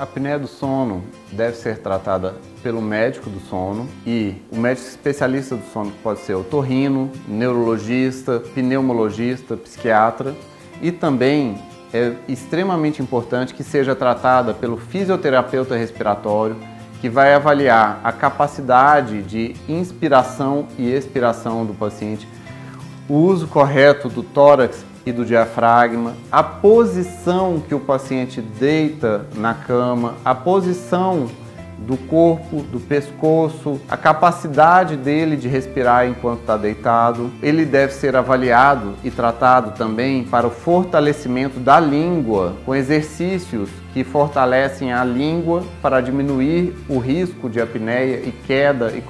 A 0.00 0.04
apneia 0.04 0.38
do 0.38 0.46
sono 0.46 1.04
deve 1.30 1.58
ser 1.58 1.76
tratada 1.76 2.34
pelo 2.62 2.80
médico 2.80 3.28
do 3.28 3.38
sono 3.38 3.86
e 4.06 4.34
o 4.50 4.56
médico 4.56 4.88
especialista 4.88 5.54
do 5.54 5.62
sono 5.74 5.92
pode 6.02 6.20
ser 6.20 6.32
otorrino, 6.36 7.12
neurologista, 7.28 8.40
pneumologista, 8.54 9.58
psiquiatra 9.58 10.34
e 10.80 10.90
também 10.90 11.62
é 11.92 12.14
extremamente 12.26 13.02
importante 13.02 13.52
que 13.52 13.62
seja 13.62 13.94
tratada 13.94 14.54
pelo 14.54 14.78
fisioterapeuta 14.78 15.76
respiratório 15.76 16.56
que 17.02 17.10
vai 17.10 17.34
avaliar 17.34 18.00
a 18.02 18.10
capacidade 18.10 19.22
de 19.22 19.54
inspiração 19.68 20.66
e 20.78 20.88
expiração 20.88 21.66
do 21.66 21.74
paciente, 21.74 22.26
o 23.06 23.16
uso 23.16 23.46
correto 23.46 24.08
do 24.08 24.22
tórax 24.22 24.82
e 25.10 25.12
do 25.12 25.24
diafragma, 25.24 26.14
a 26.32 26.42
posição 26.42 27.60
que 27.60 27.74
o 27.74 27.80
paciente 27.80 28.40
deita 28.40 29.26
na 29.36 29.52
cama, 29.52 30.14
a 30.24 30.34
posição 30.34 31.28
do 31.78 31.96
corpo, 31.96 32.62
do 32.64 32.78
pescoço, 32.78 33.80
a 33.88 33.96
capacidade 33.96 34.96
dele 34.96 35.34
de 35.34 35.48
respirar 35.48 36.06
enquanto 36.06 36.40
está 36.40 36.56
deitado. 36.56 37.30
Ele 37.42 37.64
deve 37.64 37.94
ser 37.94 38.14
avaliado 38.14 38.96
e 39.02 39.10
tratado 39.10 39.70
também 39.78 40.22
para 40.24 40.46
o 40.46 40.50
fortalecimento 40.50 41.58
da 41.58 41.80
língua, 41.80 42.54
com 42.66 42.74
exercícios 42.74 43.70
que 43.94 44.04
fortalecem 44.04 44.92
a 44.92 45.02
língua 45.02 45.64
para 45.80 46.02
diminuir 46.02 46.74
o 46.86 46.98
risco 46.98 47.48
de 47.48 47.62
apneia 47.62 48.16
e 48.16 48.30
queda 48.46 48.92
e 48.92 49.02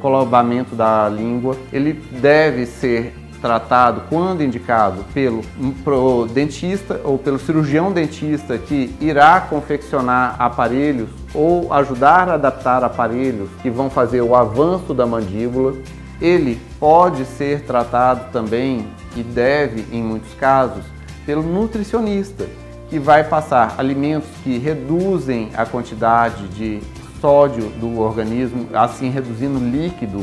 colabamento 0.00 0.76
da 0.76 1.08
língua. 1.08 1.56
Ele 1.72 1.94
deve 2.20 2.64
ser 2.64 3.12
tratado, 3.42 4.04
quando 4.08 4.42
indicado, 4.42 5.04
pelo 5.12 5.42
pro 5.82 6.26
dentista 6.32 7.00
ou 7.02 7.18
pelo 7.18 7.38
cirurgião 7.38 7.92
dentista 7.92 8.56
que 8.56 8.94
irá 9.00 9.40
confeccionar 9.40 10.36
aparelhos 10.38 11.10
ou 11.34 11.72
ajudar 11.72 12.28
a 12.28 12.34
adaptar 12.34 12.84
aparelhos 12.84 13.50
que 13.60 13.68
vão 13.68 13.90
fazer 13.90 14.22
o 14.22 14.36
avanço 14.36 14.94
da 14.94 15.04
mandíbula. 15.04 15.74
Ele 16.20 16.60
pode 16.78 17.24
ser 17.24 17.62
tratado 17.62 18.30
também 18.32 18.86
e 19.16 19.24
deve, 19.24 19.84
em 19.94 20.00
muitos 20.00 20.32
casos, 20.34 20.84
pelo 21.26 21.42
nutricionista, 21.42 22.46
que 22.88 22.98
vai 22.98 23.24
passar 23.24 23.74
alimentos 23.76 24.28
que 24.44 24.56
reduzem 24.56 25.50
a 25.56 25.66
quantidade 25.66 26.46
de 26.48 26.80
sódio 27.20 27.70
do 27.70 27.98
organismo, 27.98 28.68
assim 28.72 29.10
reduzindo 29.10 29.58
o 29.58 29.68
líquido 29.68 30.22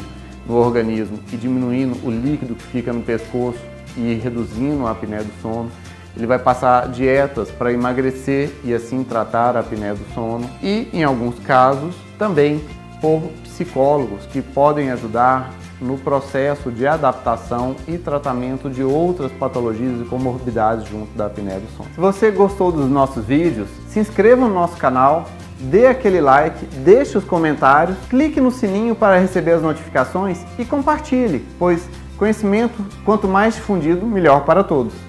no 0.49 0.55
organismo 0.55 1.19
e 1.31 1.37
diminuindo 1.37 1.95
o 2.03 2.09
líquido 2.09 2.55
que 2.55 2.63
fica 2.63 2.91
no 2.91 3.03
pescoço 3.03 3.59
e 3.95 4.15
reduzindo 4.15 4.87
a 4.87 4.91
apneia 4.91 5.23
do 5.23 5.31
sono. 5.41 5.71
Ele 6.17 6.25
vai 6.25 6.39
passar 6.39 6.89
dietas 6.89 7.51
para 7.51 7.71
emagrecer 7.71 8.51
e 8.63 8.73
assim 8.73 9.03
tratar 9.03 9.55
a 9.55 9.59
apneia 9.59 9.93
do 9.93 10.13
sono 10.13 10.49
e, 10.61 10.89
em 10.91 11.03
alguns 11.03 11.37
casos, 11.39 11.95
também 12.17 12.61
por 12.99 13.21
psicólogos 13.43 14.25
que 14.25 14.41
podem 14.41 14.89
ajudar 14.91 15.53
no 15.79 15.97
processo 15.97 16.71
de 16.71 16.85
adaptação 16.85 17.75
e 17.87 17.97
tratamento 17.97 18.69
de 18.69 18.83
outras 18.83 19.31
patologias 19.31 20.01
e 20.01 20.03
comorbidades 20.05 20.89
junto 20.89 21.15
da 21.15 21.27
apneia 21.27 21.59
do 21.59 21.67
sono. 21.77 21.89
Se 21.93 22.01
você 22.01 22.31
gostou 22.31 22.71
dos 22.71 22.89
nossos 22.89 23.23
vídeos, 23.23 23.69
se 23.87 23.99
inscreva 23.99 24.45
no 24.45 24.53
nosso 24.53 24.75
canal, 24.75 25.29
dê 25.59 25.87
aquele 25.87 26.21
like, 26.21 26.65
deixe 26.77 27.17
os 27.17 27.23
comentários, 27.23 27.97
clique 28.09 28.39
no 28.39 28.51
sininho 28.51 28.95
para 28.95 29.19
receber 29.19 29.51
as 29.51 29.61
notificações 29.61 30.39
e 30.57 30.65
compartilhe, 30.65 31.45
pois 31.57 31.87
conhecimento, 32.17 32.85
quanto 33.05 33.27
mais 33.27 33.55
difundido, 33.55 34.05
melhor 34.05 34.43
para 34.45 34.63
todos. 34.63 35.08